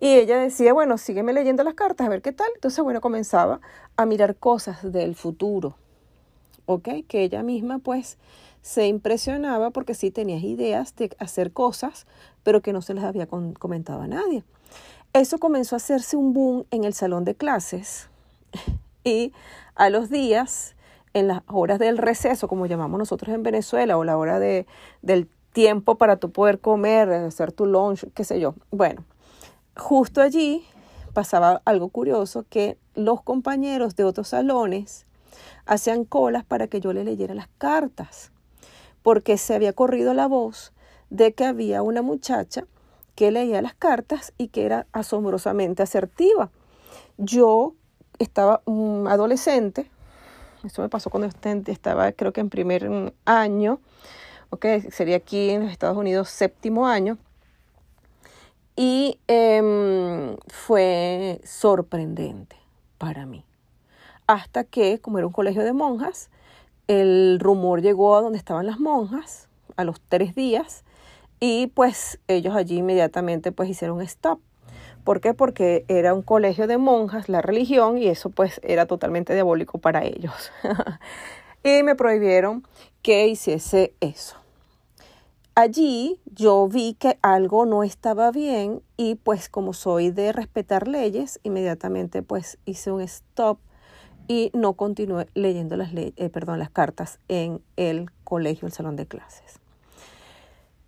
Y 0.00 0.06
ella 0.06 0.38
decía, 0.38 0.72
bueno, 0.72 0.98
sígueme 0.98 1.32
leyendo 1.32 1.64
las 1.64 1.74
cartas, 1.74 2.06
a 2.06 2.10
ver 2.10 2.22
qué 2.22 2.30
tal. 2.30 2.46
Entonces, 2.54 2.84
bueno, 2.84 3.00
comenzaba 3.00 3.60
a 3.96 4.06
mirar 4.06 4.36
cosas 4.36 4.92
del 4.92 5.16
futuro, 5.16 5.74
¿ok? 6.66 6.90
Que 7.08 7.24
ella 7.24 7.42
misma 7.42 7.80
pues 7.80 8.18
se 8.64 8.86
impresionaba 8.86 9.68
porque 9.68 9.92
sí 9.92 10.10
tenía 10.10 10.38
ideas 10.38 10.96
de 10.96 11.14
hacer 11.18 11.52
cosas, 11.52 12.06
pero 12.42 12.62
que 12.62 12.72
no 12.72 12.80
se 12.80 12.94
las 12.94 13.04
había 13.04 13.26
comentado 13.26 14.00
a 14.00 14.06
nadie. 14.06 14.42
Eso 15.12 15.36
comenzó 15.36 15.76
a 15.76 15.76
hacerse 15.76 16.16
un 16.16 16.32
boom 16.32 16.64
en 16.70 16.84
el 16.84 16.94
salón 16.94 17.26
de 17.26 17.34
clases 17.34 18.08
y 19.04 19.34
a 19.74 19.90
los 19.90 20.08
días 20.08 20.76
en 21.12 21.28
las 21.28 21.42
horas 21.46 21.78
del 21.78 21.98
receso, 21.98 22.48
como 22.48 22.64
llamamos 22.64 22.98
nosotros 22.98 23.34
en 23.34 23.42
Venezuela, 23.42 23.98
o 23.98 24.04
la 24.04 24.16
hora 24.16 24.38
de, 24.38 24.66
del 25.02 25.28
tiempo 25.52 25.96
para 25.96 26.16
tú 26.16 26.30
poder 26.32 26.58
comer, 26.58 27.10
hacer 27.12 27.52
tu 27.52 27.66
lunch, 27.66 28.06
qué 28.14 28.24
sé 28.24 28.40
yo. 28.40 28.54
Bueno, 28.70 29.04
justo 29.76 30.22
allí 30.22 30.64
pasaba 31.12 31.60
algo 31.66 31.90
curioso, 31.90 32.46
que 32.48 32.78
los 32.94 33.20
compañeros 33.20 33.94
de 33.94 34.04
otros 34.04 34.28
salones 34.28 35.04
hacían 35.66 36.06
colas 36.06 36.44
para 36.46 36.66
que 36.66 36.80
yo 36.80 36.94
le 36.94 37.04
leyera 37.04 37.34
las 37.34 37.48
cartas, 37.58 38.32
porque 39.04 39.36
se 39.36 39.54
había 39.54 39.74
corrido 39.74 40.14
la 40.14 40.26
voz 40.26 40.72
de 41.10 41.34
que 41.34 41.44
había 41.44 41.82
una 41.82 42.00
muchacha 42.00 42.64
que 43.14 43.30
leía 43.30 43.60
las 43.60 43.74
cartas 43.74 44.32
y 44.38 44.48
que 44.48 44.64
era 44.64 44.86
asombrosamente 44.92 45.82
asertiva. 45.82 46.50
Yo 47.18 47.74
estaba 48.18 48.62
un 48.64 49.06
adolescente, 49.06 49.90
esto 50.64 50.80
me 50.80 50.88
pasó 50.88 51.10
cuando 51.10 51.28
estaba, 51.66 52.12
creo 52.12 52.32
que 52.32 52.40
en 52.40 52.48
primer 52.48 53.12
año, 53.26 53.78
ok, 54.48 54.64
sería 54.90 55.16
aquí 55.16 55.50
en 55.50 55.64
los 55.64 55.70
Estados 55.70 55.98
Unidos 55.98 56.30
séptimo 56.30 56.86
año. 56.86 57.18
Y 58.74 59.20
em, 59.28 60.36
fue 60.48 61.42
sorprendente 61.44 62.56
para 62.96 63.26
mí. 63.26 63.44
Hasta 64.26 64.64
que, 64.64 64.98
como 64.98 65.18
era 65.18 65.26
un 65.26 65.32
colegio 65.34 65.62
de 65.62 65.74
monjas, 65.74 66.30
el 66.88 67.38
rumor 67.40 67.82
llegó 67.82 68.16
a 68.16 68.20
donde 68.20 68.38
estaban 68.38 68.66
las 68.66 68.78
monjas 68.78 69.48
a 69.76 69.84
los 69.84 70.00
tres 70.00 70.34
días 70.34 70.84
y 71.40 71.68
pues 71.68 72.20
ellos 72.28 72.54
allí 72.54 72.78
inmediatamente 72.78 73.52
pues 73.52 73.68
hicieron 73.68 74.00
stop 74.02 74.40
¿Por 75.04 75.20
qué? 75.20 75.34
Porque 75.34 75.84
era 75.88 76.14
un 76.14 76.22
colegio 76.22 76.66
de 76.66 76.78
monjas, 76.78 77.28
la 77.28 77.42
religión, 77.42 77.98
y 77.98 78.06
eso 78.06 78.30
pues 78.30 78.58
era 78.64 78.86
totalmente 78.86 79.34
diabólico 79.34 79.78
para 79.78 80.02
ellos. 80.02 80.50
y 81.62 81.82
me 81.82 81.94
prohibieron 81.94 82.66
que 83.02 83.28
hiciese 83.28 83.92
eso. 84.00 84.36
Allí 85.54 86.18
yo 86.24 86.66
vi 86.68 86.94
que 86.94 87.18
algo 87.20 87.66
no 87.66 87.84
estaba 87.84 88.32
bien 88.32 88.82
y 88.96 89.14
pues 89.16 89.48
como 89.48 89.72
soy 89.72 90.10
de 90.10 90.32
respetar 90.32 90.88
leyes, 90.88 91.38
inmediatamente 91.44 92.22
pues 92.22 92.58
hice 92.64 92.90
un 92.90 93.02
stop 93.02 93.58
y 94.26 94.50
no 94.54 94.74
continué 94.74 95.28
leyendo 95.34 95.76
las, 95.76 95.90
eh, 95.94 96.30
perdón, 96.32 96.58
las 96.58 96.70
cartas 96.70 97.18
en 97.28 97.62
el 97.76 98.10
colegio, 98.24 98.66
el 98.66 98.72
salón 98.72 98.96
de 98.96 99.06
clases. 99.06 99.60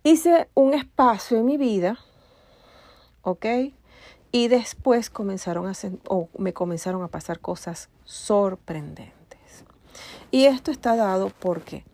Hice 0.03 0.49
un 0.53 0.73
espacio 0.73 1.37
en 1.37 1.45
mi 1.45 1.57
vida, 1.57 1.99
¿ok? 3.21 3.45
Y 4.31 4.47
después 4.47 5.09
comenzaron 5.09 5.67
a 5.67 5.73
o 6.07 6.29
me 6.37 6.53
comenzaron 6.53 7.03
a 7.03 7.07
pasar 7.07 7.39
cosas 7.39 7.89
sorprendentes. 8.05 9.65
Y 10.31 10.45
esto 10.45 10.71
está 10.71 10.95
dado 10.95 11.31
porque 11.39 11.85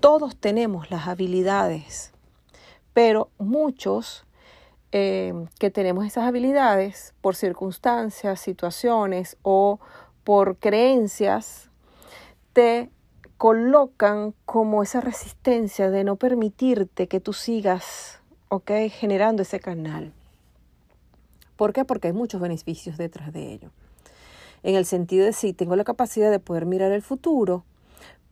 todos 0.00 0.36
tenemos 0.36 0.90
las 0.90 1.08
habilidades, 1.08 2.12
pero 2.92 3.30
muchos 3.38 4.24
eh, 4.92 5.32
que 5.58 5.70
tenemos 5.70 6.04
esas 6.04 6.24
habilidades 6.24 7.14
por 7.22 7.34
circunstancias, 7.34 8.40
situaciones 8.40 9.38
o 9.42 9.80
por 10.24 10.56
creencias, 10.56 11.70
te 12.52 12.90
colocan 13.36 14.34
como 14.44 14.82
esa 14.82 15.00
resistencia 15.00 15.90
de 15.90 16.04
no 16.04 16.16
permitirte 16.16 17.08
que 17.08 17.20
tú 17.20 17.32
sigas, 17.32 18.20
¿ok? 18.48 18.70
Generando 18.90 19.42
ese 19.42 19.58
canal. 19.58 20.12
¿Por 21.56 21.72
qué? 21.72 21.84
Porque 21.84 22.08
hay 22.08 22.12
muchos 22.12 22.40
beneficios 22.40 22.96
detrás 22.96 23.32
de 23.32 23.52
ello. 23.52 23.70
En 24.62 24.76
el 24.76 24.84
sentido 24.84 25.26
de 25.26 25.32
si 25.32 25.52
tengo 25.52 25.74
la 25.74 25.84
capacidad 25.84 26.30
de 26.30 26.38
poder 26.38 26.66
mirar 26.66 26.92
el 26.92 27.02
futuro, 27.02 27.64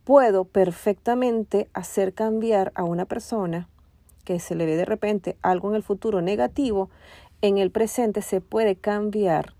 puedo 0.05 0.45
perfectamente 0.45 1.69
hacer 1.73 2.13
cambiar 2.13 2.71
a 2.75 2.83
una 2.83 3.05
persona 3.05 3.67
que 4.23 4.39
se 4.39 4.55
le 4.55 4.65
ve 4.65 4.75
de 4.75 4.85
repente 4.85 5.37
algo 5.41 5.69
en 5.69 5.75
el 5.75 5.83
futuro 5.83 6.21
negativo, 6.21 6.89
en 7.41 7.57
el 7.57 7.71
presente 7.71 8.21
se 8.21 8.39
puede 8.39 8.75
cambiar 8.75 9.55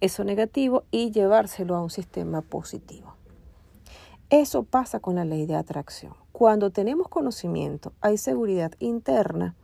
eso 0.00 0.24
negativo 0.24 0.84
y 0.90 1.10
llevárselo 1.10 1.74
a 1.76 1.82
un 1.82 1.90
sistema 1.90 2.42
positivo. 2.42 3.14
Eso 4.30 4.62
pasa 4.62 5.00
con 5.00 5.14
la 5.14 5.24
ley 5.24 5.46
de 5.46 5.56
atracción. 5.56 6.14
Cuando 6.32 6.70
tenemos 6.70 7.08
conocimiento, 7.08 7.92
hay 8.00 8.18
seguridad 8.18 8.72
interna, 8.78 9.54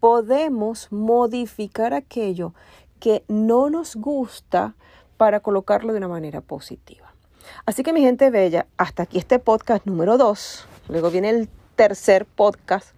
podemos 0.00 0.92
modificar 0.92 1.92
aquello 1.92 2.54
que 3.00 3.24
no 3.28 3.68
nos 3.70 3.96
gusta 3.96 4.74
para 5.16 5.40
colocarlo 5.40 5.92
de 5.92 5.98
una 5.98 6.08
manera 6.08 6.40
positiva. 6.40 7.12
Así 7.64 7.82
que 7.82 7.92
mi 7.92 8.00
gente 8.00 8.30
bella, 8.30 8.66
hasta 8.76 9.04
aquí 9.04 9.18
este 9.18 9.38
podcast 9.38 9.86
número 9.86 10.18
2. 10.18 10.66
Luego 10.88 11.10
viene 11.10 11.30
el 11.30 11.48
tercer 11.74 12.26
podcast 12.26 12.95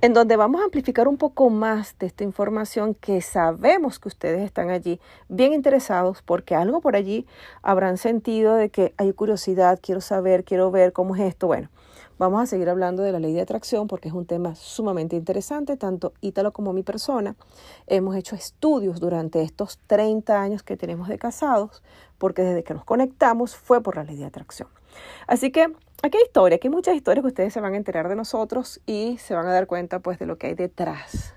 en 0.00 0.14
donde 0.14 0.36
vamos 0.36 0.60
a 0.60 0.64
amplificar 0.64 1.08
un 1.08 1.16
poco 1.16 1.50
más 1.50 1.98
de 1.98 2.06
esta 2.06 2.24
información 2.24 2.94
que 2.94 3.20
sabemos 3.20 3.98
que 3.98 4.08
ustedes 4.08 4.42
están 4.42 4.70
allí 4.70 5.00
bien 5.28 5.52
interesados 5.52 6.22
porque 6.22 6.54
algo 6.54 6.80
por 6.80 6.96
allí 6.96 7.26
habrán 7.62 7.98
sentido 7.98 8.54
de 8.54 8.70
que 8.70 8.94
hay 8.96 9.12
curiosidad, 9.12 9.78
quiero 9.82 10.00
saber, 10.00 10.44
quiero 10.44 10.70
ver 10.70 10.92
cómo 10.92 11.16
es 11.16 11.22
esto. 11.22 11.46
Bueno, 11.46 11.68
Vamos 12.18 12.42
a 12.42 12.46
seguir 12.46 12.68
hablando 12.68 13.04
de 13.04 13.12
la 13.12 13.20
ley 13.20 13.32
de 13.32 13.40
atracción 13.40 13.86
porque 13.86 14.08
es 14.08 14.14
un 14.14 14.26
tema 14.26 14.56
sumamente 14.56 15.14
interesante, 15.14 15.76
tanto 15.76 16.14
Ítalo 16.20 16.52
como 16.52 16.72
mi 16.72 16.82
persona. 16.82 17.36
Hemos 17.86 18.16
hecho 18.16 18.34
estudios 18.34 18.98
durante 18.98 19.40
estos 19.42 19.78
30 19.86 20.40
años 20.40 20.64
que 20.64 20.76
tenemos 20.76 21.06
de 21.06 21.16
casados, 21.16 21.80
porque 22.18 22.42
desde 22.42 22.64
que 22.64 22.74
nos 22.74 22.84
conectamos 22.84 23.54
fue 23.54 23.80
por 23.84 23.94
la 23.94 24.02
ley 24.02 24.16
de 24.16 24.24
atracción. 24.24 24.68
Así 25.28 25.52
que 25.52 25.72
aquí 26.02 26.16
hay 26.16 26.24
historia, 26.24 26.56
aquí 26.56 26.66
hay 26.66 26.74
muchas 26.74 26.96
historias 26.96 27.22
que 27.22 27.28
ustedes 27.28 27.52
se 27.52 27.60
van 27.60 27.74
a 27.74 27.76
enterar 27.76 28.08
de 28.08 28.16
nosotros 28.16 28.80
y 28.84 29.18
se 29.18 29.34
van 29.34 29.46
a 29.46 29.52
dar 29.52 29.68
cuenta 29.68 30.00
pues 30.00 30.18
de 30.18 30.26
lo 30.26 30.38
que 30.38 30.48
hay 30.48 30.54
detrás 30.54 31.34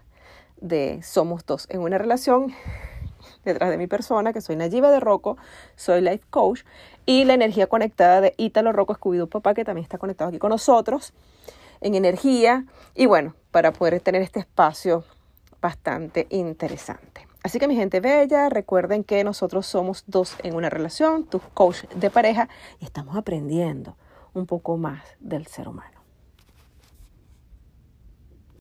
de 0.61 1.03
Somos 1.03 1.45
Dos 1.45 1.67
en 1.69 1.81
una 1.81 1.99
relación 1.99 2.55
detrás 3.43 3.69
de 3.69 3.77
mi 3.77 3.87
persona, 3.87 4.33
que 4.33 4.41
soy 4.41 4.55
Nayiba 4.55 4.91
de 4.91 4.99
Rocco, 4.99 5.37
soy 5.75 6.01
life 6.01 6.25
coach, 6.29 6.61
y 7.05 7.25
la 7.25 7.33
energía 7.33 7.67
conectada 7.67 8.21
de 8.21 8.33
Ítalo 8.37 8.71
Rocco 8.71 8.93
Escubido 8.93 9.27
Papá, 9.27 9.53
que 9.53 9.65
también 9.65 9.83
está 9.83 9.97
conectado 9.97 10.29
aquí 10.29 10.39
con 10.39 10.49
nosotros, 10.49 11.13
en 11.81 11.95
energía, 11.95 12.65
y 12.95 13.05
bueno, 13.05 13.35
para 13.51 13.73
poder 13.73 13.99
tener 13.99 14.21
este 14.21 14.39
espacio 14.39 15.03
bastante 15.61 16.27
interesante. 16.29 17.27
Así 17.43 17.59
que 17.59 17.67
mi 17.67 17.75
gente 17.75 17.99
bella, 17.99 18.49
recuerden 18.49 19.03
que 19.03 19.23
nosotros 19.23 19.65
somos 19.65 20.03
dos 20.05 20.35
en 20.43 20.55
una 20.55 20.69
relación, 20.69 21.25
tus 21.25 21.41
coach 21.53 21.85
de 21.95 22.09
pareja, 22.11 22.49
y 22.79 22.85
estamos 22.85 23.15
aprendiendo 23.15 23.95
un 24.33 24.45
poco 24.45 24.77
más 24.77 25.03
del 25.19 25.47
ser 25.47 25.67
humano. 25.67 26.00